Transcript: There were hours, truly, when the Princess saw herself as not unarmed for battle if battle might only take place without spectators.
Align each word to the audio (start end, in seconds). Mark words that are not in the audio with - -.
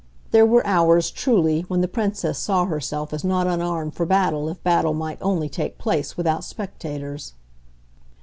There 0.31 0.47
were 0.47 0.65
hours, 0.65 1.11
truly, 1.11 1.61
when 1.67 1.81
the 1.81 1.87
Princess 1.87 2.39
saw 2.39 2.65
herself 2.65 3.13
as 3.13 3.23
not 3.23 3.45
unarmed 3.45 3.93
for 3.93 4.03
battle 4.03 4.49
if 4.49 4.63
battle 4.63 4.95
might 4.95 5.19
only 5.21 5.47
take 5.47 5.77
place 5.77 6.17
without 6.17 6.43
spectators. 6.43 7.33